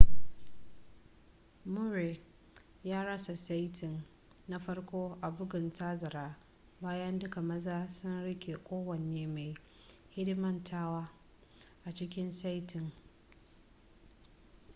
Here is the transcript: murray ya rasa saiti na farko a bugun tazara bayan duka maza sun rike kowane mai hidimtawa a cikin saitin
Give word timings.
murray 1.65 2.21
ya 2.83 3.03
rasa 3.03 3.35
saiti 3.37 4.01
na 4.47 4.59
farko 4.59 5.17
a 5.21 5.31
bugun 5.31 5.73
tazara 5.73 6.35
bayan 6.81 7.19
duka 7.19 7.41
maza 7.41 7.89
sun 7.89 8.23
rike 8.23 8.55
kowane 8.57 9.27
mai 9.27 9.55
hidimtawa 10.15 11.09
a 11.85 11.91
cikin 11.93 12.31
saitin 12.31 12.91